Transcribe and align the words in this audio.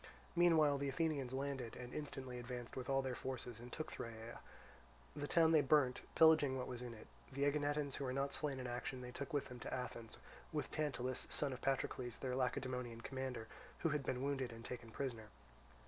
Meanwhile 0.35 0.79
the 0.79 0.89
Athenians 0.89 1.31
landed, 1.31 1.75
and 1.75 1.93
instantly 1.93 2.39
advanced 2.39 2.75
with 2.75 2.89
all 2.89 3.03
their 3.03 3.13
forces 3.13 3.59
and 3.59 3.71
took 3.71 3.91
Thyrea. 3.91 4.39
The 5.15 5.27
town 5.27 5.51
they 5.51 5.61
burnt, 5.61 6.01
pillaging 6.15 6.57
what 6.57 6.65
was 6.65 6.81
in 6.81 6.95
it; 6.95 7.05
the 7.31 7.43
Aeginetans 7.43 7.97
who 7.97 8.05
were 8.05 8.11
not 8.11 8.33
slain 8.33 8.59
in 8.59 8.65
action 8.65 9.01
they 9.01 9.11
took 9.11 9.31
with 9.31 9.45
them 9.49 9.59
to 9.59 9.71
Athens, 9.71 10.17
with 10.51 10.71
Tantalus, 10.71 11.27
son 11.29 11.53
of 11.53 11.61
Patrocles, 11.61 12.17
their 12.17 12.35
Lacedaemonian 12.35 13.01
commander, 13.01 13.47
who 13.81 13.89
had 13.89 14.03
been 14.03 14.23
wounded 14.23 14.51
and 14.51 14.65
taken 14.65 14.89
prisoner. 14.89 15.27